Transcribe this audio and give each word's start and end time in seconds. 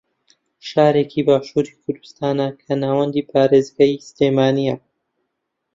شارێکی 0.69 1.21
باشووری 1.27 1.73
کوردستانە 1.83 2.47
کە 2.63 2.73
ناوەندی 2.83 3.27
پارێزگای 3.31 4.01
سلێمانییە 4.07 4.75